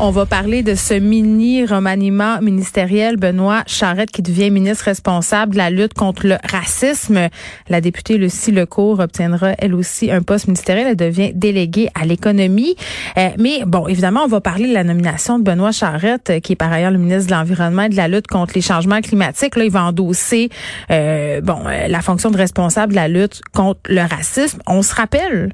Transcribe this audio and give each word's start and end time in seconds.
On 0.00 0.12
va 0.12 0.26
parler 0.26 0.62
de 0.62 0.76
ce 0.76 0.94
mini 0.94 1.66
remaniement 1.66 2.40
ministériel. 2.40 3.16
Benoît 3.16 3.64
Charette 3.66 4.12
qui 4.12 4.22
devient 4.22 4.48
ministre 4.48 4.84
responsable 4.84 5.54
de 5.54 5.58
la 5.58 5.70
lutte 5.70 5.92
contre 5.92 6.24
le 6.24 6.36
racisme. 6.48 7.28
La 7.68 7.80
députée 7.80 8.16
Lucie 8.16 8.52
Lecourt 8.52 9.00
obtiendra 9.00 9.54
elle 9.58 9.74
aussi 9.74 10.12
un 10.12 10.22
poste 10.22 10.46
ministériel. 10.46 10.86
Elle 10.86 10.96
devient 10.96 11.32
déléguée 11.34 11.88
à 12.00 12.06
l'économie. 12.06 12.76
Euh, 13.16 13.30
mais 13.38 13.64
bon, 13.66 13.88
évidemment, 13.88 14.22
on 14.22 14.28
va 14.28 14.40
parler 14.40 14.68
de 14.68 14.72
la 14.72 14.84
nomination 14.84 15.40
de 15.40 15.42
Benoît 15.42 15.72
Charette, 15.72 16.40
qui 16.44 16.52
est 16.52 16.56
par 16.56 16.72
ailleurs 16.72 16.92
le 16.92 16.98
ministre 16.98 17.26
de 17.26 17.32
l'Environnement 17.32 17.82
et 17.82 17.88
de 17.88 17.96
la 17.96 18.06
lutte 18.06 18.28
contre 18.28 18.52
les 18.54 18.60
changements 18.60 19.00
climatiques. 19.00 19.56
Là, 19.56 19.64
il 19.64 19.72
va 19.72 19.82
endosser 19.82 20.48
euh, 20.92 21.40
bon 21.40 21.58
euh, 21.66 21.88
la 21.88 22.02
fonction 22.02 22.30
de 22.30 22.36
responsable 22.36 22.92
de 22.92 22.96
la 22.96 23.08
lutte 23.08 23.40
contre 23.52 23.80
le 23.88 24.02
racisme. 24.02 24.60
On 24.68 24.82
se 24.82 24.94
rappelle 24.94 25.52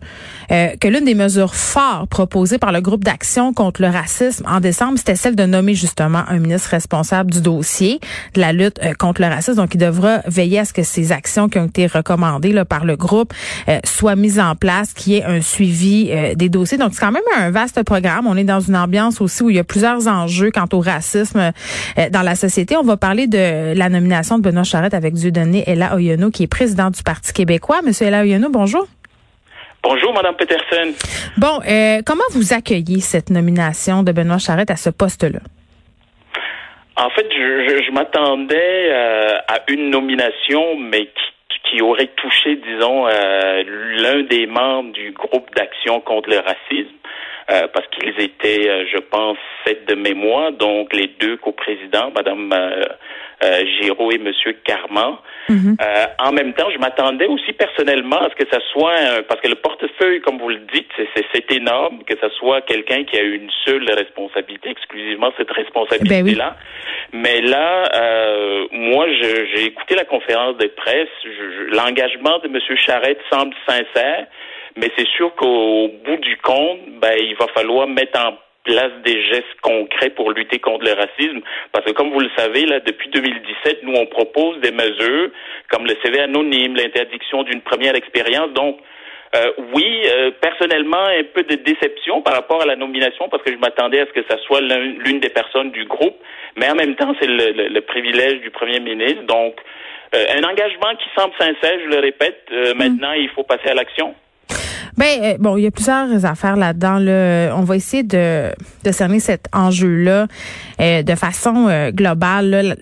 que 0.48 0.88
l'une 0.88 1.04
des 1.04 1.14
mesures 1.14 1.54
fortes 1.54 2.08
proposées 2.10 2.58
par 2.58 2.72
le 2.72 2.80
groupe 2.80 3.04
d'action 3.04 3.52
contre 3.52 3.82
le 3.82 3.88
racisme 3.88 4.44
en 4.46 4.60
décembre, 4.60 4.98
c'était 4.98 5.16
celle 5.16 5.36
de 5.36 5.44
nommer 5.44 5.74
justement 5.74 6.22
un 6.28 6.38
ministre 6.38 6.70
responsable 6.70 7.30
du 7.30 7.40
dossier 7.40 8.00
de 8.34 8.40
la 8.40 8.52
lutte 8.52 8.78
euh, 8.82 8.94
contre 8.94 9.20
le 9.20 9.28
racisme. 9.28 9.56
Donc, 9.56 9.74
il 9.74 9.78
devra 9.78 10.20
veiller 10.26 10.60
à 10.60 10.64
ce 10.64 10.72
que 10.72 10.82
ces 10.82 11.12
actions 11.12 11.48
qui 11.48 11.58
ont 11.58 11.66
été 11.66 11.86
recommandées 11.86 12.54
par 12.64 12.84
le 12.84 12.96
groupe 12.96 13.32
euh, 13.68 13.78
soient 13.84 14.16
mises 14.16 14.40
en 14.40 14.54
place, 14.54 14.92
qu'il 14.92 15.14
y 15.14 15.16
ait 15.16 15.24
un 15.24 15.40
suivi 15.40 16.08
euh, 16.10 16.34
des 16.34 16.48
dossiers. 16.48 16.78
Donc, 16.78 16.92
c'est 16.94 17.00
quand 17.00 17.12
même 17.12 17.22
un 17.36 17.50
vaste 17.50 17.82
programme. 17.82 18.26
On 18.26 18.36
est 18.36 18.44
dans 18.44 18.60
une 18.60 18.76
ambiance 18.76 19.20
aussi 19.20 19.42
où 19.42 19.50
il 19.50 19.56
y 19.56 19.58
a 19.58 19.64
plusieurs 19.64 20.06
enjeux 20.06 20.50
quant 20.50 20.68
au 20.72 20.80
racisme 20.80 21.52
dans 22.12 22.22
la 22.22 22.34
société. 22.34 22.76
On 22.76 22.82
va 22.82 22.96
parler 22.96 23.26
de 23.26 23.74
la 23.74 23.88
nomination 23.88 24.38
de 24.38 24.42
Benoît 24.42 24.64
Charette 24.64 24.94
avec 24.94 25.14
Dieudonné 25.14 25.64
Ella 25.66 25.94
Oyono, 25.94 26.30
qui 26.30 26.44
est 26.44 26.46
président 26.46 26.90
du 26.90 27.02
Parti 27.02 27.32
québécois. 27.32 27.80
Monsieur 27.84 28.06
Ella 28.06 28.22
Oyono, 28.22 28.50
bonjour. 28.50 28.86
Bonjour, 29.84 30.14
Madame 30.14 30.34
Peterson. 30.34 30.94
Bon, 31.36 31.60
euh, 31.68 32.00
comment 32.06 32.24
vous 32.32 32.54
accueillez 32.54 33.00
cette 33.00 33.28
nomination 33.28 34.02
de 34.02 34.12
Benoît 34.12 34.38
Charette 34.38 34.70
à 34.70 34.76
ce 34.76 34.88
poste-là? 34.88 35.40
En 36.96 37.10
fait, 37.10 37.26
je, 37.30 37.92
m'attendais 37.92 38.88
euh, 38.90 39.36
à 39.46 39.60
une 39.68 39.90
nomination, 39.90 40.78
mais 40.78 41.10
qui, 41.70 41.82
aurait 41.82 42.10
touché, 42.16 42.56
disons, 42.56 43.06
euh, 43.08 43.62
l'un 43.96 44.22
des 44.22 44.46
membres 44.46 44.92
du 44.92 45.12
groupe 45.12 45.54
d'action 45.54 46.00
contre 46.00 46.30
le 46.30 46.38
racisme. 46.38 46.93
Parce 47.46 47.86
qu'ils 47.88 48.20
étaient, 48.20 48.86
je 48.86 48.98
pense, 48.98 49.38
sept 49.66 49.86
de 49.86 49.94
mémoire, 49.94 50.52
donc 50.52 50.92
les 50.92 51.08
deux 51.20 51.36
coprésidents, 51.36 52.10
Madame 52.14 52.52
euh, 53.44 53.64
Giraud 53.80 54.10
et 54.12 54.18
Monsieur 54.18 54.52
Carman. 54.64 55.16
Euh, 55.50 56.06
en 56.18 56.32
même 56.32 56.54
temps, 56.54 56.70
je 56.70 56.78
m'attendais 56.78 57.26
aussi 57.26 57.52
personnellement 57.52 58.20
à 58.20 58.30
ce 58.30 58.42
que 58.42 58.48
ça 58.50 58.60
soit, 58.72 59.22
parce 59.28 59.40
que 59.40 59.48
le 59.48 59.56
portefeuille, 59.56 60.20
comme 60.20 60.38
vous 60.38 60.48
le 60.48 60.60
dites, 60.72 60.88
c'est 61.34 61.50
énorme, 61.52 62.04
que 62.04 62.16
ça 62.18 62.30
soit 62.38 62.62
quelqu'un 62.62 63.04
qui 63.04 63.18
a 63.18 63.22
une 63.22 63.50
seule 63.64 63.90
responsabilité, 63.90 64.70
exclusivement 64.70 65.32
cette 65.36 65.50
responsabilité-là. 65.50 66.56
Ben 67.12 67.20
Mais 67.20 67.40
là, 67.42 67.90
euh, 67.94 68.66
moi, 68.72 69.06
j'ai 69.10 69.64
écouté 69.64 69.94
la 69.94 70.04
conférence 70.04 70.56
de 70.56 70.66
presse. 70.68 71.08
L'engagement 71.72 72.38
de 72.38 72.48
Monsieur 72.48 72.76
Charette 72.76 73.20
semble 73.30 73.54
sincère, 73.68 74.26
mais 74.76 74.90
c'est 74.96 75.08
sûr 75.08 75.34
qu'au 75.36 75.88
bout 76.04 76.16
du 76.16 76.36
compte, 76.38 76.80
ben, 77.00 77.16
il 77.18 77.34
va 77.36 77.46
falloir 77.54 77.86
mettre 77.86 78.18
en 78.18 78.34
place 78.64 78.92
des 79.04 79.22
gestes 79.24 79.60
concrets 79.62 80.10
pour 80.10 80.32
lutter 80.32 80.58
contre 80.58 80.84
le 80.84 80.92
racisme. 80.92 81.40
Parce 81.72 81.84
que 81.84 81.92
comme 81.92 82.10
vous 82.10 82.20
le 82.20 82.30
savez, 82.36 82.64
là, 82.66 82.80
depuis 82.80 83.10
2017, 83.10 83.82
nous, 83.82 83.94
on 83.94 84.06
propose 84.06 84.58
des 84.60 84.72
mesures 84.72 85.30
comme 85.70 85.86
le 85.86 85.94
CV 86.02 86.20
anonyme, 86.20 86.74
l'interdiction 86.74 87.42
d'une 87.42 87.60
première 87.60 87.94
expérience. 87.94 88.50
Donc, 88.52 88.78
euh, 89.36 89.50
oui, 89.74 90.02
euh, 90.06 90.30
personnellement, 90.40 91.04
un 91.06 91.24
peu 91.24 91.42
de 91.42 91.56
déception 91.56 92.22
par 92.22 92.34
rapport 92.34 92.62
à 92.62 92.66
la 92.66 92.76
nomination 92.76 93.28
parce 93.28 93.42
que 93.42 93.52
je 93.52 93.58
m'attendais 93.58 94.00
à 94.00 94.06
ce 94.06 94.12
que 94.12 94.24
ça 94.28 94.38
soit 94.46 94.60
l'une 94.60 95.20
des 95.20 95.28
personnes 95.28 95.70
du 95.72 95.84
groupe, 95.84 96.16
mais 96.56 96.70
en 96.70 96.74
même 96.74 96.94
temps, 96.94 97.14
c'est 97.20 97.26
le, 97.26 97.80
privilège 97.80 98.40
du 98.40 98.50
Premier 98.50 98.80
ministre. 98.80 99.22
Donc, 99.24 99.56
euh, 100.14 100.24
un 100.36 100.44
engagement 100.44 100.94
qui 100.96 101.08
semble 101.18 101.34
sincère, 101.38 101.78
je 101.82 101.88
le 101.88 101.98
répète. 101.98 102.48
Mm. 102.50 102.78
Maintenant, 102.78 103.12
il 103.12 103.28
faut 103.30 103.42
passer 103.42 103.68
à 103.68 103.74
l'action. 103.74 104.14
Ben 104.96 105.22
euh, 105.22 105.36
bon, 105.38 105.56
il 105.56 105.64
y 105.64 105.66
a 105.66 105.70
plusieurs 105.70 106.24
affaires 106.24 106.56
là-dedans. 106.56 106.98
Là. 106.98 107.54
On 107.56 107.62
va 107.62 107.76
essayer 107.76 108.02
de, 108.02 108.50
de 108.84 108.92
cerner 108.92 109.20
cet 109.20 109.48
enjeu-là 109.52 110.26
euh, 110.80 111.02
de 111.02 111.14
façon 111.14 111.66
euh, 111.68 111.90
globale. 111.90 112.76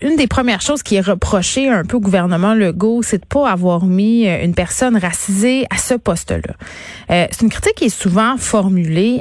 Une 0.00 0.16
des 0.16 0.26
premières 0.26 0.62
choses 0.62 0.82
qui 0.82 0.96
est 0.96 1.00
reprochée 1.00 1.68
un 1.68 1.84
peu 1.84 1.96
au 1.96 2.00
gouvernement 2.00 2.54
Legault, 2.54 3.02
c'est 3.02 3.18
de 3.18 3.26
pas 3.26 3.50
avoir 3.50 3.84
mis 3.84 4.26
une 4.26 4.54
personne 4.54 4.96
racisée 4.96 5.66
à 5.70 5.76
ce 5.76 5.94
poste-là. 5.94 6.54
c'est 7.08 7.42
une 7.42 7.50
critique 7.50 7.74
qui 7.74 7.84
est 7.86 7.88
souvent 7.88 8.36
formulée. 8.36 9.20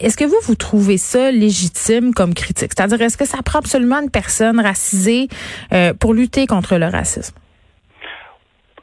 Est-ce 0.00 0.16
que 0.16 0.24
vous 0.24 0.36
vous 0.42 0.54
trouvez 0.54 0.98
ça 0.98 1.30
légitime 1.30 2.14
comme 2.14 2.34
critique? 2.34 2.72
C'est-à-dire, 2.76 3.00
est-ce 3.02 3.16
que 3.16 3.26
ça 3.26 3.38
prend 3.44 3.58
absolument 3.58 4.00
une 4.00 4.10
personne 4.10 4.60
racisée 4.60 5.28
pour 5.98 6.14
lutter 6.14 6.46
contre 6.46 6.76
le 6.76 6.86
racisme? 6.86 7.34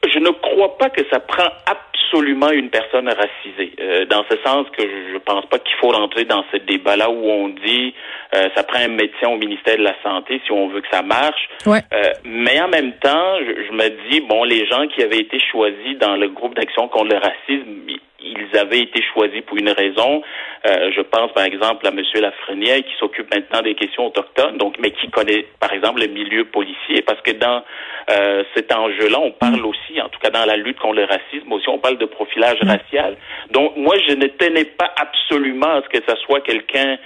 Je 0.04 0.20
crois 0.56 0.78
pas 0.78 0.90
que 0.90 1.02
ça 1.12 1.20
prend 1.20 1.50
absolument 1.66 2.50
une 2.50 2.70
personne 2.70 3.10
racisée. 3.10 3.74
Euh, 3.80 4.06
dans 4.06 4.24
ce 4.30 4.38
sens 4.46 4.68
que 4.78 4.84
je 4.84 5.14
ne 5.14 5.20
pense 5.20 5.46
pas 5.48 5.60
qu'il 5.60 5.76
faut 5.78 5.90
rentrer 5.90 6.24
dans 6.24 6.46
ce 6.52 6.58
débat-là 6.58 7.10
où 7.10 7.30
on 7.30 7.50
dit 7.50 7.94
euh, 8.34 8.48
ça 8.56 8.64
prend 8.64 8.80
un 8.80 8.88
médecin 8.88 9.28
au 9.28 9.38
ministère 9.38 9.78
de 9.78 9.84
la 9.84 9.96
Santé 10.02 10.42
si 10.46 10.52
on 10.52 10.70
veut 10.70 10.82
que 10.82 10.88
ça 10.92 11.02
marche. 11.02 11.50
Ouais. 11.66 11.82
Euh, 11.94 12.12
mais 12.24 12.60
en 12.62 12.70
même 12.70 12.94
temps, 12.94 13.38
je, 13.40 13.66
je, 13.68 13.72
me 13.72 14.10
dis, 14.10 14.22
bon, 14.22 14.44
les 14.44 14.66
gens 14.66 14.88
qui 14.88 15.04
avaient 15.04 15.20
été 15.20 15.40
choisis 15.52 15.98
dans 16.00 16.16
le 16.16 16.30
groupe 16.30 16.56
d'action 16.56 16.88
contre 16.88 17.14
le 17.14 17.18
racisme, 17.18 17.86
ils 18.26 18.58
avaient 18.58 18.82
été 18.82 19.02
choisis 19.14 19.42
pour 19.42 19.58
une 19.58 19.70
raison. 19.70 20.22
Euh, 20.66 20.92
je 20.96 21.02
pense 21.02 21.32
par 21.34 21.44
exemple 21.44 21.86
à 21.88 21.90
M. 21.90 22.02
Lafrenière 22.16 22.78
qui 22.78 22.94
s'occupe 23.00 23.34
maintenant 23.34 23.62
des 23.62 23.76
questions 23.76 24.08
autochtones, 24.08 24.58
donc 24.58 24.76
mais 24.80 24.92
qui 24.92 25.10
connaît 25.10 25.46
par 25.60 25.72
exemple 25.74 26.02
le 26.02 26.08
milieu 26.08 26.46
policier, 26.46 27.02
parce 27.04 27.22
que 27.22 27.32
dans 27.32 27.64
euh, 28.10 28.44
cet 28.56 28.74
enjeu-là, 28.74 29.20
on 29.20 29.32
parle 29.32 29.66
aussi, 29.66 30.02
en 30.02 30.10
tout 30.10 30.20
cas 30.20 30.30
dans 30.30 30.46
la 30.46 30.58
lutte 30.58 30.80
contre 30.80 30.96
le 30.96 31.06
racisme 31.06 31.52
aussi, 31.52 31.70
on 31.70 31.80
parle 31.80 31.98
de 31.98 32.06
profilage 32.06 32.60
racial. 32.62 33.18
Donc 33.52 33.76
moi, 33.78 33.96
je 34.08 34.16
ne 34.16 34.28
tenais 34.28 34.66
pas 34.66 34.92
absolument 34.98 35.78
à 35.78 35.82
ce 35.84 35.90
que 35.90 36.04
ça 36.08 36.16
soit 36.26 36.42
quelqu'un 36.42 36.98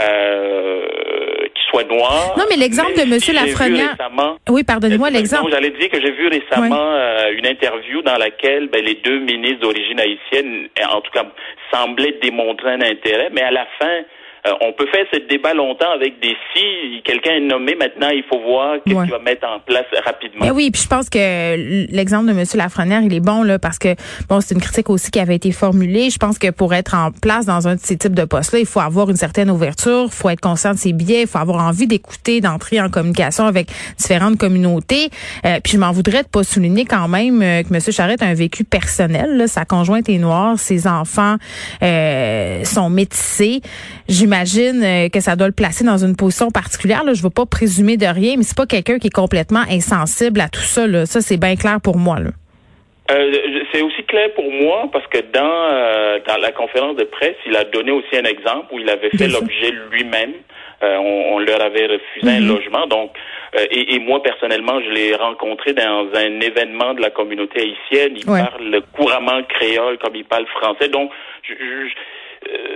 euh, 0.00 0.86
soit 1.70 1.84
noir. 1.84 2.34
Non, 2.36 2.44
mais 2.48 2.56
l'exemple 2.56 2.94
de 2.94 3.02
M. 3.02 3.18
Lafrenière. 3.34 3.96
Oui, 4.48 4.64
pardonnez-moi 4.64 5.10
l'exemple. 5.10 5.50
J'allais 5.50 5.70
dire 5.70 5.88
que 5.90 6.00
j'ai 6.00 6.12
vu 6.12 6.28
récemment 6.28 6.92
euh, 6.94 7.32
une 7.32 7.46
interview 7.46 8.02
dans 8.02 8.16
laquelle 8.16 8.68
ben, 8.68 8.84
les 8.84 8.94
deux 8.94 9.20
ministres 9.20 9.60
d'origine 9.60 10.00
haïtienne, 10.00 10.68
en 10.90 11.00
tout 11.00 11.10
cas, 11.12 11.24
semblaient 11.72 12.18
démontrer 12.22 12.72
un 12.72 12.82
intérêt, 12.82 13.30
mais 13.32 13.42
à 13.42 13.50
la 13.50 13.66
fin, 13.78 14.02
euh, 14.46 14.52
on 14.60 14.72
peut 14.72 14.86
faire 14.86 15.04
ce 15.12 15.18
débat 15.28 15.52
longtemps 15.54 15.90
avec 15.94 16.20
des 16.20 16.34
si. 16.54 17.02
Quelqu'un 17.04 17.32
est 17.32 17.40
nommé, 17.40 17.74
maintenant, 17.74 18.08
il 18.08 18.22
faut 18.24 18.40
voir 18.40 18.76
qu'est-ce 18.84 19.02
qu'il 19.02 19.10
va 19.10 19.18
mettre 19.18 19.46
en 19.46 19.60
place 19.60 19.84
rapidement. 20.04 20.44
Mais 20.44 20.50
oui, 20.50 20.70
puis 20.70 20.82
je 20.82 20.88
pense 20.88 21.10
que 21.10 21.90
l'exemple 21.92 22.26
de 22.26 22.32
M. 22.32 22.44
Lafrenière, 22.54 23.02
il 23.02 23.14
est 23.14 23.20
bon, 23.20 23.42
là, 23.42 23.58
parce 23.58 23.78
que, 23.78 23.94
bon, 24.28 24.40
c'est 24.40 24.54
une 24.54 24.60
critique 24.60 24.88
aussi 24.88 25.10
qui 25.10 25.20
avait 25.20 25.36
été 25.36 25.52
formulée. 25.52 26.10
Je 26.10 26.18
pense 26.18 26.38
que 26.38 26.50
pour 26.50 26.72
être 26.74 26.94
en 26.94 27.10
place 27.10 27.46
dans 27.46 27.68
un 27.68 27.74
de 27.74 27.80
ces 27.80 27.98
types 27.98 28.14
de 28.14 28.24
postes-là, 28.24 28.60
il 28.60 28.66
faut 28.66 28.80
avoir 28.80 29.10
une 29.10 29.16
certaine 29.16 29.50
ouverture, 29.50 30.04
il 30.06 30.12
faut 30.12 30.30
être 30.30 30.40
conscient 30.40 30.72
de 30.72 30.78
ses 30.78 30.92
biais, 30.92 31.22
il 31.22 31.26
faut 31.26 31.38
avoir 31.38 31.66
envie 31.66 31.86
d'écouter, 31.86 32.40
d'entrer 32.40 32.80
en 32.80 32.88
communication 32.88 33.44
avec 33.44 33.68
différentes 33.98 34.38
communautés. 34.38 35.10
Euh, 35.44 35.60
puis 35.62 35.74
je 35.74 35.78
m'en 35.78 35.92
voudrais 35.92 36.22
de 36.22 36.28
pas 36.28 36.44
souligner 36.44 36.86
quand 36.86 37.08
même 37.08 37.42
euh, 37.42 37.62
que 37.62 37.74
M. 37.74 37.80
Charette 37.80 38.22
a 38.22 38.26
un 38.26 38.34
vécu 38.34 38.64
personnel. 38.64 39.36
Là. 39.36 39.46
Sa 39.46 39.64
conjointe 39.64 40.08
est 40.08 40.18
noire, 40.18 40.58
ses 40.58 40.86
enfants 40.86 41.36
euh, 41.82 42.64
sont 42.64 42.88
métissés 42.88 43.60
j'imagine 44.08 44.29
euh, 44.32 45.08
que 45.08 45.20
ça 45.20 45.36
doit 45.36 45.46
le 45.46 45.52
placer 45.52 45.84
dans 45.84 45.98
une 45.98 46.16
position 46.16 46.50
particulière. 46.50 47.04
Là. 47.04 47.12
Je 47.14 47.20
ne 47.20 47.24
veux 47.24 47.30
pas 47.30 47.46
présumer 47.46 47.96
de 47.96 48.06
rien, 48.06 48.34
mais 48.36 48.42
c'est 48.42 48.56
pas 48.56 48.66
quelqu'un 48.66 48.98
qui 48.98 49.08
est 49.08 49.14
complètement 49.14 49.64
insensible 49.70 50.40
à 50.40 50.48
tout 50.48 50.60
ça. 50.60 50.86
Là. 50.86 51.06
Ça, 51.06 51.20
c'est 51.20 51.38
bien 51.38 51.56
clair 51.56 51.78
pour 51.82 51.96
moi. 51.96 52.18
Là. 52.20 52.30
Euh, 53.10 53.32
c'est 53.72 53.82
aussi 53.82 54.04
clair 54.04 54.32
pour 54.34 54.50
moi 54.50 54.88
parce 54.92 55.06
que 55.08 55.18
dans 55.32 55.40
euh, 55.42 56.20
dans 56.28 56.36
la 56.36 56.52
conférence 56.52 56.96
de 56.96 57.04
presse, 57.04 57.34
il 57.44 57.56
a 57.56 57.64
donné 57.64 57.90
aussi 57.90 58.16
un 58.16 58.24
exemple 58.24 58.72
où 58.72 58.78
il 58.78 58.88
avait 58.88 59.10
fait 59.10 59.26
l'objet 59.26 59.72
lui-même. 59.90 60.32
on, 60.82 61.38
leur 61.40 61.60
avait 61.60 61.86
refusé 61.86 62.30
un 62.30 62.40
mm-hmm. 62.40 62.46
logement, 62.46 62.86
donc 62.86 63.10
et, 63.70 63.98
moi 63.98 64.22
personnellement, 64.22 64.80
je 64.80 64.90
l'ai 64.90 65.14
rencontré 65.16 65.72
dans 65.72 66.06
un 66.14 66.40
événement 66.40 66.94
de 66.94 67.02
la 67.02 67.10
communauté 67.10 67.60
haïtienne. 67.60 68.12
Il 68.16 68.24
parle 68.24 68.80
couramment 68.92 69.42
créole 69.48 69.98
comme 69.98 70.14
il 70.14 70.24
parle 70.24 70.46
français, 70.46 70.88
donc 70.88 71.10
je, 71.42 71.54
je 71.54 71.94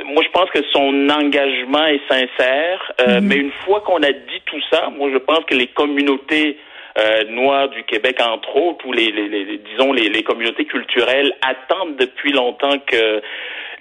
moi, 0.04 0.22
je 0.22 0.30
pense 0.30 0.50
que 0.50 0.62
son 0.72 1.08
engagement 1.08 1.86
est 1.86 2.00
sincère, 2.08 2.92
euh, 3.00 3.20
mhm. 3.20 3.26
mais 3.26 3.36
une 3.36 3.52
fois 3.64 3.80
qu'on 3.80 4.02
a 4.02 4.12
dit 4.12 4.42
tout 4.46 4.60
ça, 4.70 4.90
moi, 4.96 5.10
je 5.12 5.18
pense 5.18 5.44
que 5.46 5.54
les 5.54 5.68
communautés 5.68 6.58
euh, 6.98 7.24
noires 7.24 7.68
du 7.70 7.82
Québec, 7.84 8.20
entre 8.20 8.54
autres, 8.56 8.86
ou 8.86 8.92
les, 8.92 9.10
les, 9.10 9.28
les 9.28 9.58
disons 9.58 9.92
les, 9.92 10.08
les, 10.08 10.22
communautés 10.22 10.64
culturelles 10.64 11.32
attendent 11.42 11.96
depuis 11.96 12.32
longtemps 12.32 12.78
que 12.86 13.20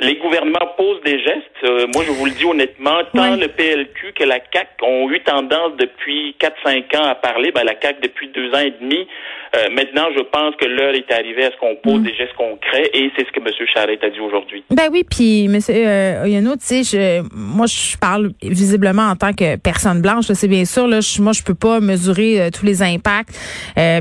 les 0.01 0.15
gouvernements 0.17 0.73
posent 0.77 1.01
des 1.03 1.19
gestes. 1.19 1.63
Euh, 1.63 1.87
moi, 1.93 2.03
je 2.05 2.11
vous 2.11 2.25
le 2.25 2.31
dis 2.31 2.45
honnêtement, 2.45 2.99
tant 3.13 3.35
le 3.35 3.47
PLQ 3.47 4.13
que 4.13 4.23
la 4.23 4.39
CAC 4.39 4.67
ont 4.81 5.09
eu 5.09 5.19
tendance 5.21 5.75
depuis 5.77 6.35
4-5 6.39 6.97
ans 6.97 7.05
à 7.05 7.15
parler. 7.15 7.51
Ben, 7.51 7.63
la 7.63 7.75
CAC 7.75 8.01
depuis 8.01 8.29
deux 8.29 8.53
ans 8.53 8.59
et 8.59 8.73
demi. 8.81 9.07
Euh, 9.55 9.69
maintenant, 9.69 10.07
je 10.15 10.21
pense 10.23 10.55
que 10.55 10.65
l'heure 10.65 10.95
est 10.95 11.11
arrivée 11.11 11.45
à 11.45 11.51
ce 11.51 11.57
qu'on 11.57 11.75
pose 11.75 11.99
mm. 11.99 12.03
des 12.03 12.15
gestes 12.15 12.33
concrets 12.35 12.89
et 12.91 13.11
c'est 13.15 13.25
ce 13.27 13.31
que 13.31 13.39
M. 13.39 13.53
Charette 13.71 14.03
a 14.03 14.09
dit 14.09 14.19
aujourd'hui. 14.19 14.63
Ben 14.71 14.89
oui, 14.91 15.03
puis 15.07 15.45
M. 15.45 15.59
Euh, 15.69 16.23
Oyano, 16.23 16.55
tu 16.55 16.83
sais, 16.83 17.21
moi, 17.31 17.67
je 17.67 17.95
parle 17.97 18.31
visiblement 18.41 19.03
en 19.03 19.15
tant 19.15 19.31
que 19.31 19.55
personne 19.57 20.01
blanche. 20.01 20.25
C'est 20.33 20.47
bien 20.47 20.65
sûr, 20.65 20.87
là, 20.87 21.01
je, 21.01 21.21
moi, 21.21 21.33
je 21.33 21.43
peux 21.43 21.53
pas 21.53 21.79
mesurer 21.81 22.41
euh, 22.41 22.49
tous 22.49 22.65
les 22.65 22.81
impacts 22.81 23.29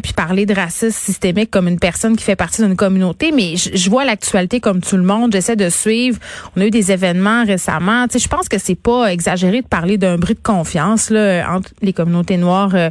puis 0.02 0.12
parler 0.14 0.46
de 0.46 0.54
racisme 0.54 0.90
systémique 0.90 1.50
comme 1.50 1.68
une 1.68 1.78
personne 1.78 2.16
qui 2.16 2.24
fait 2.24 2.36
partie 2.36 2.62
d'une 2.62 2.76
communauté, 2.76 3.30
mais 3.32 3.56
je 3.56 3.90
vois 3.90 4.04
l'actualité 4.04 4.60
comme 4.60 4.80
tout 4.80 4.96
le 4.96 5.02
monde. 5.02 5.32
J'essaie 5.32 5.56
de 5.56 5.68
On 6.56 6.61
a 6.61 6.67
eu 6.67 6.70
des 6.70 6.93
événements 6.93 7.44
récemment. 7.44 8.06
Tu 8.06 8.14
sais, 8.14 8.19
je 8.25 8.29
pense 8.29 8.49
que 8.49 8.58
c'est 8.58 8.75
pas 8.75 9.12
exagéré 9.12 9.62
de 9.62 9.67
parler 9.67 9.99
d'un 9.99 10.17
bris 10.17 10.34
de 10.34 10.40
confiance 10.43 11.11
là, 11.11 11.50
entre 11.50 11.70
les 11.81 11.93
communautés 11.93 12.37
noires. 12.37 12.70
Euh, 12.75 12.90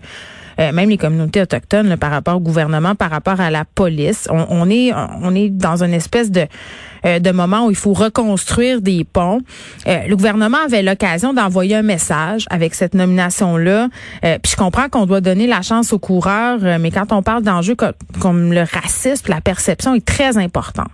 euh, 0.59 0.73
même 0.73 0.89
les 0.89 0.97
communautés 0.97 1.41
autochtones 1.41 1.95
par 1.95 2.11
rapport 2.11 2.35
au 2.35 2.39
gouvernement, 2.41 2.93
par 2.93 3.09
rapport 3.09 3.39
à 3.39 3.49
la 3.49 3.63
police. 3.63 4.27
On, 4.29 4.69
est 4.69 4.91
on 4.93 5.33
est 5.33 5.49
dans 5.49 5.81
une 5.81 5.93
espèce 5.93 6.29
de 6.29 6.45
euh, 7.05 7.19
de 7.19 7.31
moment 7.31 7.65
où 7.65 7.71
il 7.71 7.75
faut 7.75 7.93
reconstruire 7.93 8.81
des 8.81 9.05
ponts. 9.05 9.39
le 9.87 10.13
gouvernement 10.13 10.57
avait 10.65 10.83
l'occasion 10.83 11.33
d'envoyer 11.33 11.77
un 11.77 11.81
message 11.83 12.45
avec 12.49 12.75
cette 12.75 12.93
nomination-là. 12.93 13.87
puis 14.21 14.51
je 14.51 14.55
comprends 14.57 14.89
qu'on 14.89 15.05
doit 15.05 15.21
donner 15.21 15.47
la 15.47 15.61
chance 15.61 15.93
aux 15.93 15.99
coureurs, 15.99 16.59
mais 16.79 16.91
quand 16.91 17.11
on 17.13 17.23
parle 17.23 17.43
d'enjeux 17.43 17.77
comme 18.19 18.51
le 18.53 18.61
racisme, 18.61 19.29
la 19.29 19.41
perception 19.41 19.95
est 19.95 20.05
très 20.05 20.37
importante 20.37 20.89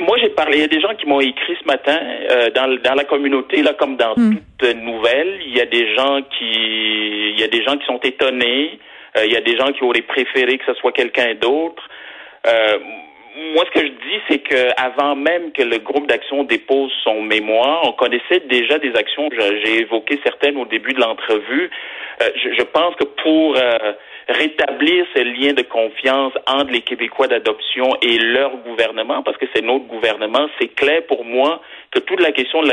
moi, 0.00 0.16
j'ai 0.18 0.30
parlé. 0.30 0.58
Il 0.58 0.60
y 0.60 0.64
a 0.64 0.68
des 0.68 0.80
gens 0.80 0.94
qui 0.94 1.06
m'ont 1.06 1.20
écrit 1.20 1.56
ce 1.60 1.66
matin 1.66 1.98
euh, 2.30 2.50
dans, 2.50 2.80
dans 2.82 2.94
la 2.94 3.04
communauté, 3.04 3.62
là, 3.62 3.74
comme 3.74 3.96
dans 3.96 4.14
hmm. 4.16 4.36
toute 4.58 4.76
nouvelle. 4.76 5.40
Il 5.46 5.56
y 5.56 5.60
a 5.60 5.66
des 5.66 5.94
gens 5.94 6.20
qui, 6.22 7.30
il 7.32 7.40
y 7.40 7.44
a 7.44 7.48
des 7.48 7.62
gens 7.62 7.76
qui 7.76 7.86
sont 7.86 8.00
étonnés. 8.00 8.78
Euh, 9.16 9.24
il 9.24 9.32
y 9.32 9.36
a 9.36 9.40
des 9.40 9.56
gens 9.56 9.72
qui 9.72 9.82
auraient 9.82 10.02
préféré 10.02 10.58
que 10.58 10.64
ce 10.66 10.74
soit 10.74 10.92
quelqu'un 10.92 11.34
d'autre. 11.34 11.82
Euh, 12.46 12.78
moi, 13.54 13.64
ce 13.66 13.80
que 13.80 13.86
je 13.86 13.92
dis, 13.92 14.20
c'est 14.28 14.38
que 14.38 14.70
avant 14.76 15.14
même 15.14 15.52
que 15.52 15.62
le 15.62 15.78
groupe 15.78 16.06
d'action 16.06 16.44
dépose 16.44 16.92
son 17.04 17.22
mémoire, 17.22 17.82
on 17.84 17.92
connaissait 17.92 18.40
déjà 18.46 18.78
des 18.78 18.94
actions. 18.96 19.28
J'ai 19.64 19.80
évoqué 19.80 20.18
certaines 20.24 20.56
au 20.56 20.64
début 20.64 20.92
de 20.92 21.00
l'entrevue. 21.00 21.70
Je, 22.20 22.52
je, 22.52 22.62
pense 22.62 22.94
que 22.96 23.04
pour 23.04 23.56
rétablir 24.30 25.06
ce 25.14 25.22
lien 25.22 25.52
de 25.52 25.62
confiance 25.62 26.32
entre 26.46 26.72
les 26.72 26.82
Québécois 26.82 27.26
d'adoption 27.26 27.96
et 28.02 28.18
leur 28.18 28.56
gouvernement, 28.58 29.22
parce 29.22 29.36
que 29.36 29.46
c'est 29.54 29.62
notre 29.62 29.86
gouvernement, 29.86 30.48
c'est 30.60 30.68
clair 30.68 31.02
pour 31.06 31.24
moi 31.24 31.60
que 31.90 31.98
toute 31.98 32.20
la 32.20 32.32
question 32.32 32.62
de 32.62 32.70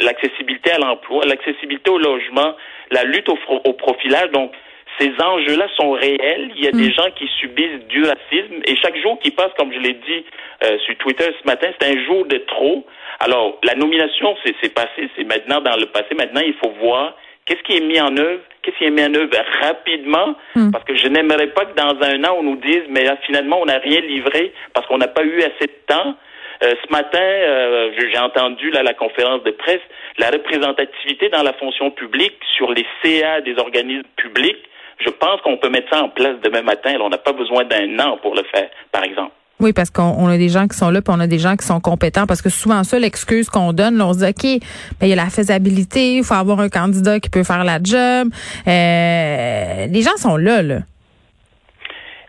l'accessibilité 0.00 0.70
à 0.70 0.78
l'emploi, 0.78 1.24
l'accessibilité 1.26 1.90
au 1.90 1.98
logement, 1.98 2.54
la 2.90 3.04
lutte 3.04 3.28
au, 3.28 3.72
profilage, 3.72 4.30
donc 4.30 4.52
ces 5.00 5.12
enjeux-là 5.20 5.66
sont 5.76 5.92
réels. 5.92 6.52
Il 6.56 6.64
y 6.64 6.68
a 6.68 6.72
des 6.72 6.88
mm. 6.88 6.92
gens 6.92 7.10
qui 7.16 7.26
subissent 7.40 7.86
du 7.88 8.02
racisme 8.04 8.60
et 8.66 8.76
chaque 8.76 8.96
jour 8.98 9.18
qui 9.20 9.30
passe, 9.30 9.50
comme 9.56 9.72
je 9.72 9.78
l'ai 9.78 9.94
dit 9.94 10.24
euh, 10.64 10.78
sur 10.84 10.96
Twitter 10.98 11.26
ce 11.40 11.46
matin, 11.46 11.68
c'est 11.80 11.88
un 11.88 12.04
jour 12.04 12.26
de 12.26 12.36
trop. 12.38 12.84
Alors, 13.20 13.58
la 13.64 13.74
nomination, 13.74 14.36
c'est 14.44 14.74
passé, 14.74 15.08
c'est 15.16 15.24
maintenant 15.24 15.60
dans 15.60 15.76
le 15.76 15.86
passé. 15.86 16.14
Maintenant, 16.14 16.42
il 16.44 16.54
faut 16.54 16.70
voir 16.80 17.14
Qu'est-ce 17.50 17.62
qui 17.62 17.76
est 17.76 17.80
mis 17.80 18.00
en 18.00 18.16
œuvre? 18.16 18.42
Qu'est-ce 18.62 18.76
qui 18.76 18.84
est 18.84 18.90
mis 18.90 19.02
en 19.02 19.12
œuvre 19.12 19.30
rapidement? 19.60 20.36
Hmm. 20.54 20.70
Parce 20.70 20.84
que 20.84 20.94
je 20.94 21.08
n'aimerais 21.08 21.48
pas 21.48 21.64
que 21.64 21.74
dans 21.74 22.00
un 22.00 22.22
an, 22.22 22.36
on 22.38 22.44
nous 22.44 22.56
dise, 22.56 22.82
mais 22.88 23.04
finalement, 23.26 23.58
on 23.60 23.64
n'a 23.64 23.78
rien 23.78 24.00
livré 24.02 24.52
parce 24.72 24.86
qu'on 24.86 24.98
n'a 24.98 25.08
pas 25.08 25.24
eu 25.24 25.38
assez 25.38 25.66
de 25.66 25.78
temps. 25.88 26.14
Euh, 26.62 26.74
ce 26.84 26.92
matin, 26.92 27.18
euh, 27.18 27.90
j'ai 27.98 28.18
entendu 28.18 28.70
là, 28.70 28.84
la 28.84 28.94
conférence 28.94 29.42
de 29.42 29.50
presse, 29.50 29.80
la 30.18 30.30
représentativité 30.30 31.28
dans 31.30 31.42
la 31.42 31.52
fonction 31.54 31.90
publique 31.90 32.38
sur 32.54 32.70
les 32.70 32.86
CA 33.02 33.40
des 33.40 33.58
organismes 33.58 34.06
publics. 34.14 34.62
Je 35.00 35.10
pense 35.10 35.40
qu'on 35.42 35.56
peut 35.56 35.70
mettre 35.70 35.88
ça 35.90 36.02
en 36.02 36.08
place 36.08 36.36
demain 36.42 36.62
matin. 36.62 36.94
on 37.00 37.08
n'a 37.08 37.18
pas 37.18 37.32
besoin 37.32 37.64
d'un 37.64 37.98
an 37.98 38.18
pour 38.22 38.34
le 38.34 38.42
faire, 38.52 38.68
par 38.92 39.04
exemple. 39.04 39.32
Oui, 39.60 39.74
parce 39.74 39.90
qu'on 39.90 40.26
a 40.26 40.38
des 40.38 40.48
gens 40.48 40.66
qui 40.66 40.76
sont 40.76 40.88
là, 40.88 41.02
puis 41.02 41.14
on 41.14 41.20
a 41.20 41.26
des 41.26 41.38
gens 41.38 41.54
qui 41.54 41.66
sont 41.66 41.80
compétents. 41.80 42.26
Parce 42.26 42.40
que 42.40 42.48
souvent, 42.48 42.82
ça, 42.82 42.98
l'excuse 42.98 43.50
qu'on 43.50 43.74
donne, 43.74 43.98
là, 43.98 44.06
on 44.06 44.12
se 44.14 44.24
dit, 44.24 44.24
OK, 44.24 44.60
ben, 44.98 45.06
il 45.06 45.10
y 45.10 45.12
a 45.12 45.16
la 45.16 45.28
faisabilité, 45.28 46.16
il 46.16 46.24
faut 46.24 46.34
avoir 46.34 46.60
un 46.60 46.70
candidat 46.70 47.20
qui 47.20 47.28
peut 47.28 47.44
faire 47.44 47.64
la 47.64 47.78
job. 47.82 48.28
Euh, 48.66 49.86
les 49.86 50.02
gens 50.02 50.16
sont 50.16 50.38
là, 50.38 50.62
là. 50.62 50.78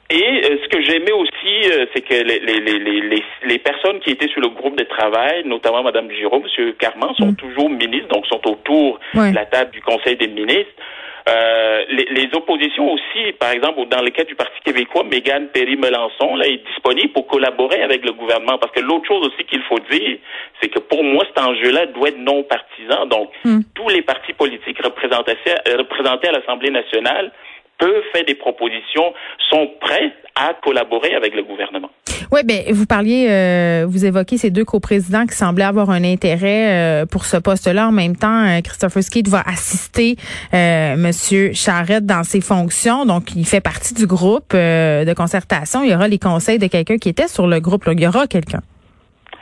Et 0.09 0.41
euh, 0.44 0.57
ce 0.62 0.68
que 0.68 0.83
j'aimais 0.83 1.13
aussi, 1.13 1.71
euh, 1.71 1.85
c'est 1.95 2.01
que 2.01 2.13
les, 2.13 2.39
les, 2.39 2.59
les, 2.59 3.23
les, 3.45 3.59
personnes 3.59 4.01
qui 4.01 4.09
étaient 4.09 4.27
sur 4.27 4.41
le 4.41 4.50
groupe 4.50 4.77
de 4.77 4.83
travail, 4.83 5.44
notamment 5.45 5.83
Mme 5.83 6.12
Giraud, 6.12 6.44
M. 6.44 6.73
Carman, 6.77 7.15
sont 7.18 7.27
mm. 7.27 7.35
toujours 7.38 7.69
ministres, 7.69 8.09
donc 8.09 8.27
sont 8.27 8.45
autour 8.45 9.00
de 9.13 9.33
la 9.33 9.45
table 9.45 9.71
du 9.71 9.79
Conseil 9.81 10.18
des 10.18 10.27
ministres. 10.27 10.73
Euh, 11.29 11.83
les, 11.89 12.06
les, 12.06 12.29
oppositions 12.33 12.91
aussi, 12.91 13.31
par 13.39 13.51
exemple, 13.51 13.85
dans 13.89 14.01
le 14.01 14.09
cas 14.09 14.23
du 14.23 14.35
Parti 14.35 14.59
québécois, 14.65 15.03
Mégane 15.03 15.50
Perry-Melançon 15.50 16.35
là, 16.35 16.47
est 16.47 16.65
disponible 16.65 17.13
pour 17.13 17.27
collaborer 17.27 17.83
avec 17.83 18.03
le 18.03 18.13
gouvernement. 18.13 18.57
Parce 18.57 18.73
que 18.73 18.79
l'autre 18.79 19.07
chose 19.07 19.27
aussi 19.27 19.44
qu'il 19.45 19.62
faut 19.63 19.79
dire, 19.91 20.18
c'est 20.62 20.69
que 20.69 20.79
pour 20.79 21.03
moi, 21.03 21.23
cet 21.27 21.44
enjeu-là 21.44 21.88
doit 21.88 22.09
être 22.09 22.18
non 22.18 22.44
partisan. 22.44 23.06
Donc, 23.06 23.29
hmm. 23.45 23.59
tous 23.75 23.89
les 23.89 24.01
partis 24.01 24.33
politiques 24.33 24.81
représentés, 24.83 25.38
représentés 25.77 26.29
à 26.29 26.31
l'Assemblée 26.31 26.71
nationale 26.71 27.31
peuvent 27.77 28.03
faire 28.13 28.25
des 28.25 28.35
propositions, 28.35 29.13
sont 29.50 29.68
prêts 29.79 30.13
à 30.35 30.53
collaborer 30.56 31.13
avec 31.15 31.35
le 31.35 31.44
gouvernement. 31.44 31.89
Oui, 32.31 32.44
ben 32.45 32.63
vous 32.72 32.86
parliez, 32.86 33.28
euh, 33.30 33.86
vous 33.89 34.06
évoquez 34.06 34.38
ces 34.38 34.51
deux 34.51 34.63
coprésidents 34.63 35.25
qui 35.25 35.36
semblaient 35.36 35.66
avoir 35.66 35.89
un 35.89 36.01
intérêt 36.06 37.01
euh, 37.01 37.06
pour 37.06 37.25
ce 37.25 37.36
poste-là. 37.36 37.89
En 37.89 37.92
même 37.92 38.16
temps, 38.16 38.45
euh, 38.45 38.62
Christopher 38.62 39.04
Skate 39.04 39.28
va 39.28 39.44
assister 39.45 40.16
Monsieur 40.54 41.51
Charette 41.54 42.06
dans 42.06 42.24
ses 42.24 42.39
fonctions, 42.39 43.06
donc 43.06 43.36
il 43.36 43.45
fait 43.45 43.60
partie 43.60 43.94
du 43.94 44.07
groupe 44.07 44.54
de 44.54 45.13
concertation. 45.13 45.83
Il 45.83 45.92
y 45.92 45.95
aura 45.95 46.07
les 46.07 46.19
conseils 46.19 46.57
de 46.57 46.68
quelqu'un 46.68 46.98
qui 46.98 47.10
était 47.10 47.28
sur 47.28 47.48
le 47.48 47.60
groupe. 47.60 47.83
Là. 47.83 47.94
Il 47.94 48.00
y 48.00 48.07
aura 48.07 48.28
quelqu'un. 48.28 48.62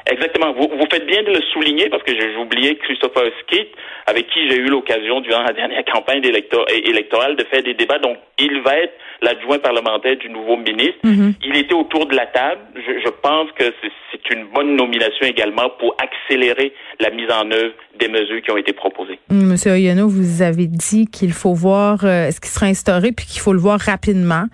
Exactement. 0.10 0.54
Vous, 0.54 0.68
vous, 0.70 0.88
faites 0.92 1.06
bien 1.06 1.24
de 1.24 1.32
le 1.32 1.42
souligner 1.54 1.90
parce 1.90 2.04
que 2.04 2.12
j'ai 2.16 2.36
oublié 2.36 2.78
Christopher 2.78 3.32
Skate, 3.42 3.70
avec 4.08 4.28
qui 4.28 4.50
j'ai 4.50 4.58
eu 4.58 4.68
l'occasion 4.68 5.22
durant 5.22 5.44
la 5.44 5.54
dernière 5.54 5.84
campagne 5.86 6.24
électorale 6.24 7.36
de 7.36 7.44
faire 7.46 7.64
des 7.64 7.74
débats. 7.74 8.00
Donc, 8.00 8.18
il 8.40 8.62
va 8.62 8.78
être 8.78 8.94
l'adjoint 9.22 9.60
parlementaire 9.60 10.16
du 10.18 10.30
nouveau 10.30 10.58
ministre. 10.58 11.00
Mm-hmm. 11.04 11.34
Il 11.46 11.58
était 11.58 11.74
autour 11.74 12.06
de 12.08 12.16
la 12.16 12.26
table. 12.28 12.62
Je, 12.76 13.00
je 13.00 13.10
pense 13.22 13.52
que 13.52 13.66
c'est 14.12 14.34
une 14.34 14.46
bonne 14.54 14.76
nomination 14.76 15.26
également 15.26 15.70
pour 15.80 15.96
accélérer 16.02 16.74
la 17.00 17.10
mise 17.12 17.30
en 17.32 17.50
œuvre 17.52 17.74
des 18.00 18.08
mesures 18.08 18.42
qui 18.42 18.52
ont 18.52 18.58
été 18.58 18.74
proposées. 18.74 19.20
Monsieur 19.30 19.72
Oyano, 19.74 20.08
vous 20.08 20.42
avez 20.42 20.68
dit 20.68 21.08
qu'il 21.08 21.34
faut 21.34 21.54
voir 21.54 22.04
euh, 22.04 22.32
ce 22.32 22.40
qui 22.40 22.50
sera 22.50 22.68
instauré 22.68 23.12
puis 23.12 23.26
qu'il 23.26 23.42
faut 23.42 23.54
le 23.54 23.60
voir 23.60 23.80
rapidement. 23.80 24.46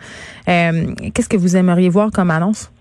Euh, 0.47 0.71
Qu'est-ce 1.13 1.29
que 1.29 1.37
vous 1.37 1.55
aimeriez 1.55 1.89
voir 1.89 2.09
comme 2.11 2.31
annonce? 2.31 2.71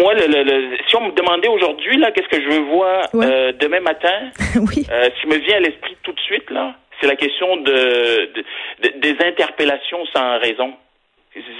Moi, 0.00 0.14
le, 0.14 0.76
si 0.86 0.96
on 0.96 1.06
me 1.06 1.12
demandait 1.12 1.48
aujourd'hui, 1.48 1.96
là, 1.98 2.10
qu'est-ce 2.10 2.28
que 2.28 2.42
je 2.42 2.48
veux 2.48 2.64
voir 2.64 3.08
euh, 3.14 3.52
demain 3.58 3.80
matin, 3.80 4.30
oui. 4.56 4.86
euh, 4.90 5.08
ce 5.14 5.20
qui 5.20 5.26
me 5.26 5.36
vient 5.36 5.56
à 5.56 5.60
l'esprit 5.60 5.96
tout 6.02 6.12
de 6.12 6.20
suite, 6.20 6.50
là, 6.50 6.74
c'est 7.00 7.06
la 7.06 7.16
question 7.16 7.56
de, 7.56 8.30
des 8.98 9.16
interpellations 9.24 10.04
sans 10.14 10.38
raison. 10.38 10.74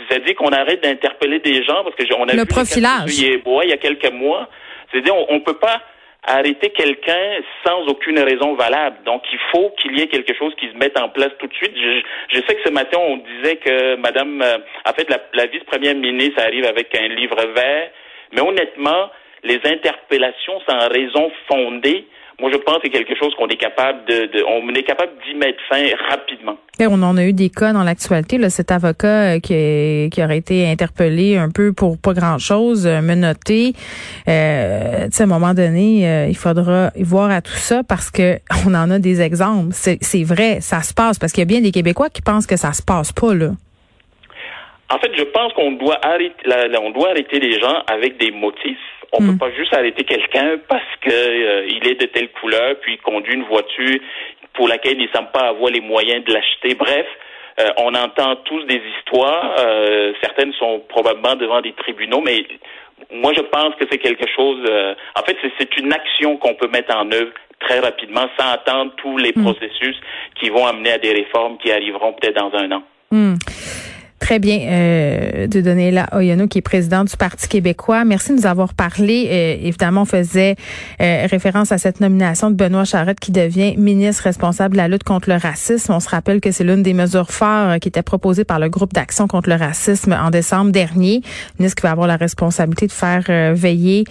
C'est-à-dire 0.09 0.35
qu'on 0.35 0.53
arrête 0.53 0.83
d'interpeller 0.83 1.39
des 1.39 1.63
gens 1.63 1.85
parce 1.85 1.95
que 1.95 2.05
on 2.15 2.29
a 2.29 2.35
le 2.35 2.41
vu 2.41 2.47
profilage. 2.47 3.19
il 3.19 3.69
y 3.69 3.73
a 3.73 3.77
quelques 3.77 4.13
mois. 4.13 4.49
C'est-à-dire 4.91 5.15
on, 5.15 5.27
on 5.31 5.41
peut 5.41 5.59
pas 5.59 5.81
arrêter 6.27 6.71
quelqu'un 6.71 7.39
sans 7.65 7.87
aucune 7.87 8.19
raison 8.19 8.55
valable. 8.55 8.99
Donc, 9.05 9.23
il 9.33 9.39
faut 9.53 9.71
qu'il 9.79 9.99
y 9.99 10.03
ait 10.03 10.09
quelque 10.09 10.35
chose 10.35 10.53
qui 10.59 10.69
se 10.69 10.77
mette 10.77 10.99
en 10.99 11.09
place 11.09 11.31
tout 11.39 11.47
de 11.47 11.55
suite. 11.55 11.73
Je, 11.75 12.01
je 12.29 12.41
sais 12.47 12.55
que 12.57 12.63
ce 12.65 12.71
matin, 12.71 12.99
on 12.99 13.17
disait 13.19 13.57
que 13.57 13.97
Madame, 13.97 14.43
euh, 14.43 14.59
en 14.85 14.93
fait, 14.93 15.09
la, 15.09 15.19
la 15.35 15.47
vice-première 15.47 15.95
ministre 15.95 16.41
arrive 16.43 16.65
avec 16.67 16.95
un 16.95 17.09
livre 17.09 17.41
vert, 17.55 17.91
mais 18.33 18.41
honnêtement, 18.41 19.11
les 19.43 19.61
interpellations 19.65 20.61
sans 20.69 20.89
raison 20.89 21.31
fondée, 21.49 22.07
moi, 22.41 22.51
je 22.51 22.57
pense 22.57 22.77
que 22.77 22.83
c'est 22.85 22.91
quelque 22.91 23.15
chose 23.17 23.35
qu'on 23.35 23.49
est 23.49 23.59
capable 23.59 24.07
de, 24.07 24.43
on 24.45 24.75
est 24.75 24.83
capable 24.83 25.13
d'y 25.27 25.35
mettre 25.35 25.59
fin 25.69 25.85
rapidement. 26.09 26.57
On 26.81 27.03
en 27.03 27.19
a 27.19 27.25
eu 27.25 27.35
des 27.35 27.51
cas 27.51 27.75
dans 27.75 27.83
l'actualité. 27.83 28.39
Là, 28.39 28.49
cet 28.49 28.71
avocat 28.73 29.35
euh, 29.35 29.41
qui, 29.41 30.09
qui 30.11 30.25
aurait 30.25 30.39
été 30.39 30.67
interpellé 30.67 31.37
un 31.37 31.51
peu 31.51 31.75
pour 31.75 31.99
pas 31.99 32.15
grand-chose, 32.15 32.87
euh, 32.87 33.03
menotté. 33.03 33.75
Euh, 34.27 35.07
à 35.07 35.23
un 35.23 35.27
moment 35.27 35.53
donné, 35.53 36.09
euh, 36.09 36.29
il 36.29 36.37
faudra 36.37 36.93
voir 36.97 37.31
à 37.31 37.43
tout 37.43 37.53
ça 37.53 37.83
parce 37.83 38.11
que 38.11 38.39
on 38.67 38.75
en 38.75 38.91
a 38.91 38.99
des 38.99 39.21
exemples. 39.21 39.75
C'est 39.75 40.25
vrai, 40.25 40.63
ça 40.63 40.81
se 40.81 40.95
passe 40.95 41.19
parce 41.19 41.33
qu'il 41.33 41.43
y 41.43 41.47
a 41.47 41.47
bien 41.47 41.61
des 41.61 41.73
Québécois 41.73 42.09
qui 42.09 42.23
pensent 42.23 42.47
que 42.47 42.57
ça 42.57 42.73
se 42.73 42.83
passe 42.83 43.13
pas 43.13 43.35
là. 43.35 43.51
En 44.93 44.99
fait, 44.99 45.13
je 45.17 45.23
pense 45.25 45.53
qu'on 45.53 45.73
doit 45.73 45.99
arrêter, 46.05 46.35
on 46.81 46.91
doit 46.91 47.11
arrêter 47.11 47.39
les 47.39 47.61
gens 47.61 47.83
avec 47.87 48.19
des 48.19 48.31
motifs 48.31 48.79
on 49.13 49.21
ne 49.21 49.27
peut 49.29 49.33
hmm. 49.33 49.39
pas 49.39 49.51
juste 49.53 49.75
arrêter 49.75 50.05
quelqu'un 50.05 50.59
parce 50.69 50.97
que 51.01 51.11
euh, 51.11 51.67
il 51.67 51.87
est 51.89 52.01
de 52.01 52.07
telle 52.07 52.31
couleur, 52.31 52.77
puis 52.81 52.97
conduit 52.99 53.35
une 53.35 53.45
voiture 53.45 53.99
pour 54.55 54.69
laquelle 54.69 54.99
il 54.99 55.07
ne 55.07 55.13
semble 55.13 55.31
pas 55.33 55.49
avoir 55.49 55.71
les 55.71 55.81
moyens 55.81 56.25
de 56.25 56.33
l'acheter. 56.33 56.75
Bref, 56.75 57.07
euh, 57.59 57.71
on 57.79 57.95
entend 57.95 58.37
tous 58.45 58.63
des 58.65 58.81
histoires. 58.99 59.57
Euh, 59.59 60.13
certaines 60.23 60.53
sont 60.55 60.83
probablement 60.89 61.35
devant 61.35 61.61
des 61.61 61.73
tribunaux, 61.73 62.21
mais 62.21 62.45
moi, 63.13 63.33
je 63.37 63.43
pense 63.43 63.75
que 63.77 63.85
c'est 63.91 63.99
quelque 63.99 64.29
chose. 64.35 64.65
Euh, 64.69 64.95
en 65.17 65.23
fait, 65.23 65.37
c'est 65.59 65.77
une 65.77 65.93
action 65.93 66.37
qu'on 66.37 66.55
peut 66.55 66.69
mettre 66.69 66.95
en 66.97 67.11
œuvre 67.11 67.33
très 67.59 67.81
rapidement 67.81 68.29
sans 68.39 68.53
attendre 68.53 68.93
tous 68.97 69.17
les 69.19 69.33
hmm. 69.35 69.43
processus 69.43 69.97
qui 70.37 70.51
vont 70.51 70.67
amener 70.67 70.93
à 70.93 70.99
des 70.99 71.13
réformes 71.13 71.59
qui 71.59 71.73
arriveront 71.73 72.13
peut-être 72.13 72.37
dans 72.37 72.57
un 72.57 72.71
an. 72.73 72.83
Hmm. 73.11 73.35
Très 74.21 74.39
bien 74.39 74.61
euh, 74.61 75.47
de 75.47 75.63
donner 75.63 75.91
la 75.91 76.07
Oyano, 76.15 76.47
qui 76.47 76.59
est 76.59 76.63
présidente 76.63 77.09
du 77.09 77.17
Parti 77.17 77.49
québécois. 77.49 78.05
Merci 78.05 78.33
de 78.33 78.37
nous 78.37 78.47
avoir 78.47 78.75
parlé. 78.75 79.27
Euh, 79.31 79.67
évidemment, 79.67 80.03
on 80.03 80.05
faisait 80.05 80.57
euh, 81.01 81.27
référence 81.29 81.73
à 81.73 81.79
cette 81.79 82.01
nomination 82.01 82.51
de 82.51 82.55
Benoît 82.55 82.85
Charette 82.85 83.19
qui 83.19 83.33
devient 83.33 83.75
ministre 83.79 84.25
responsable 84.25 84.75
de 84.75 84.77
la 84.77 84.89
lutte 84.89 85.05
contre 85.05 85.31
le 85.31 85.37
racisme. 85.37 85.95
On 85.95 86.01
se 86.01 86.11
rappelle 86.11 86.43
que 86.43 86.53
c'est 86.53 86.65
l'une 86.65 86.83
des 86.83 86.93
mesures 86.93 87.31
phares 87.31 87.81
qui 87.81 87.89
était 87.89 88.03
proposée 88.03 88.45
par 88.45 88.59
le 88.59 88.69
groupe 88.69 88.93
d'action 88.93 89.27
contre 89.27 89.49
le 89.49 89.57
racisme 89.57 90.13
en 90.13 90.31
décembre 90.31 90.71
dernier. 90.71 91.23
ministre 91.59 91.81
qui 91.81 91.83
va 91.83 91.93
avoir 91.93 92.07
la 92.07 92.17
responsabilité 92.17 92.87
de 92.87 92.93
faire 92.93 93.55
veiller 93.55 94.05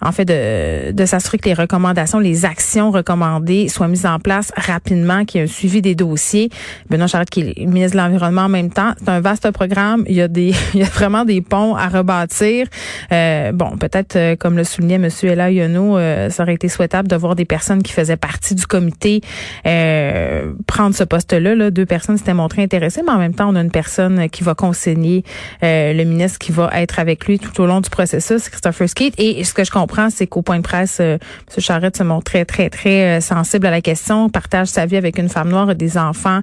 en 0.00 0.12
fait, 0.12 0.24
de, 0.24 0.92
de 0.92 1.06
s'assurer 1.06 1.38
que 1.38 1.48
les 1.48 1.54
recommandations, 1.54 2.18
les 2.18 2.44
actions 2.44 2.90
recommandées 2.90 3.68
soient 3.68 3.88
mises 3.88 4.06
en 4.06 4.18
place 4.18 4.52
rapidement, 4.56 5.24
qu'il 5.24 5.40
y 5.40 5.44
ait 5.44 5.46
un 5.46 5.50
suivi 5.50 5.82
des 5.82 5.94
dossiers. 5.94 6.50
Benoît 6.90 7.06
Charette, 7.06 7.30
qui 7.30 7.40
est 7.40 7.66
ministre 7.66 7.96
de 7.96 8.02
l'Environnement 8.02 8.42
en 8.42 8.48
même 8.48 8.70
temps, 8.70 8.92
c'est 8.98 9.08
un 9.08 9.20
vaste 9.20 9.50
programme. 9.50 10.04
Il 10.08 10.14
y 10.14 10.20
a 10.20 10.28
des, 10.28 10.52
il 10.74 10.80
y 10.80 10.82
a 10.82 10.88
vraiment 10.88 11.24
des 11.24 11.40
ponts 11.40 11.74
à 11.76 11.88
rebâtir. 11.88 12.66
Euh, 13.12 13.52
bon, 13.52 13.76
peut-être, 13.76 14.16
euh, 14.16 14.36
comme 14.36 14.56
le 14.56 14.64
soulignait 14.64 14.96
M. 14.96 15.08
Ella 15.22 15.50
Yono, 15.50 15.96
euh, 15.96 16.30
ça 16.30 16.42
aurait 16.42 16.54
été 16.54 16.68
souhaitable 16.68 17.08
de 17.08 17.16
voir 17.16 17.34
des 17.34 17.44
personnes 17.44 17.82
qui 17.82 17.92
faisaient 17.92 18.16
partie 18.16 18.54
du 18.54 18.66
comité 18.66 19.20
euh, 19.66 20.52
prendre 20.66 20.94
ce 20.94 21.04
poste-là. 21.04 21.54
Là. 21.54 21.70
Deux 21.70 21.86
personnes 21.86 22.18
s'étaient 22.18 22.34
montrées 22.34 22.62
intéressées, 22.62 23.02
mais 23.04 23.12
en 23.12 23.18
même 23.18 23.34
temps, 23.34 23.48
on 23.48 23.56
a 23.56 23.60
une 23.60 23.70
personne 23.70 24.28
qui 24.28 24.42
va 24.44 24.54
consigner 24.54 25.24
le 25.62 26.04
ministre 26.04 26.38
qui 26.38 26.52
va 26.52 26.70
être 26.74 26.98
avec 26.98 27.26
lui 27.26 27.38
tout 27.38 27.60
au 27.60 27.66
long 27.66 27.80
du 27.80 27.90
processus, 27.90 28.48
Christopher 28.48 28.88
Skeet. 28.88 29.14
Et 29.18 29.44
ce 29.44 29.54
que 29.54 29.64
je 29.64 29.70
comprends, 29.70 29.83
c'est 30.10 30.26
qu'au 30.26 30.42
point 30.42 30.58
de 30.58 30.62
presse, 30.62 30.98
euh, 31.00 31.14
M. 31.14 31.60
Charette 31.60 31.96
se 31.96 32.02
montre 32.02 32.24
très, 32.24 32.44
très, 32.44 33.18
euh, 33.18 33.20
sensible 33.20 33.66
à 33.66 33.70
la 33.70 33.80
question, 33.80 34.28
partage 34.28 34.68
sa 34.68 34.86
vie 34.86 34.96
avec 34.96 35.18
une 35.18 35.28
femme 35.28 35.48
noire 35.48 35.70
et 35.70 35.74
des 35.74 35.98
enfants 35.98 36.40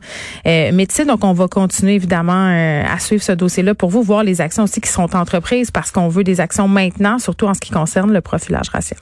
euh, 0.48 0.72
médecins. 0.72 1.06
Donc, 1.06 1.24
on 1.24 1.34
va 1.34 1.48
continuer 1.48 1.96
évidemment 1.96 2.48
euh, 2.50 2.84
à 2.84 3.00
suivre 3.00 3.24
ce 3.24 3.32
dossier-là 3.32 3.76
pour 3.76 3.90
vous 3.90 4.04
voir 4.04 4.24
les 4.24 4.42
actions 4.42 4.64
aussi 4.64 4.82
qui 4.82 4.90
sont 4.90 5.16
entreprises 5.16 5.72
parce 5.72 5.92
qu'on 5.92 6.10
veut 6.10 6.24
des 6.24 6.40
actions 6.40 6.68
maintenant, 6.68 7.20
surtout 7.20 7.48
en 7.48 7.54
ce 7.54 7.60
qui 7.60 7.72
concerne 7.72 8.12
le 8.12 8.22
profilage 8.22 8.70
racial. 8.70 9.00